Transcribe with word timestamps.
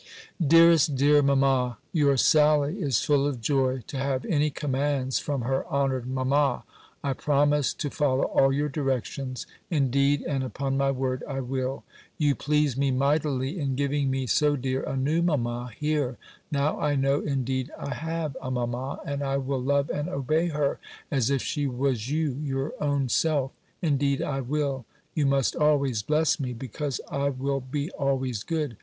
"DEAREST 0.43 0.95
DEAR 0.95 1.21
MAMMA, 1.21 1.77
"Your 1.93 2.17
Sally 2.17 2.81
is 2.81 3.03
full 3.03 3.27
of 3.27 3.39
joy, 3.39 3.83
to 3.85 3.97
have 3.99 4.25
any 4.25 4.49
commands 4.49 5.19
from 5.19 5.43
her 5.43 5.63
honoured 5.67 6.07
mamma. 6.07 6.63
I 7.03 7.13
promise 7.13 7.71
to 7.75 7.91
follow 7.91 8.23
all 8.23 8.51
your 8.51 8.67
directions. 8.67 9.45
Indeed, 9.69 10.23
and 10.27 10.43
upon 10.43 10.75
my 10.75 10.89
word, 10.89 11.23
I 11.29 11.39
will. 11.41 11.83
You 12.17 12.33
please 12.33 12.75
me 12.75 12.89
mightily 12.89 13.59
in 13.59 13.75
giving 13.75 14.09
me 14.09 14.25
so 14.25 14.55
dear 14.55 14.81
a 14.81 14.97
new 14.97 15.21
mamma 15.21 15.69
here. 15.77 16.17
Now 16.51 16.79
I 16.79 16.95
know 16.95 17.19
indeed 17.19 17.69
I 17.77 17.93
have 17.93 18.35
a 18.41 18.49
mamma, 18.49 19.01
and 19.05 19.21
I 19.21 19.37
will 19.37 19.61
love 19.61 19.91
and 19.91 20.09
obey 20.09 20.47
her, 20.47 20.79
as 21.11 21.29
if 21.29 21.43
she 21.43 21.67
was 21.67 22.09
you 22.09 22.31
your 22.43 22.73
own 22.81 23.07
self. 23.07 23.51
Indeed 23.83 24.19
I 24.23 24.41
will. 24.41 24.83
You 25.13 25.27
must 25.27 25.55
always 25.55 26.01
bless 26.01 26.39
me, 26.39 26.53
because 26.53 26.99
I 27.11 27.29
will 27.29 27.59
be 27.59 27.91
always 27.91 28.41
good. 28.41 28.77